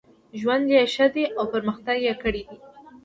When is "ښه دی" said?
0.93-1.23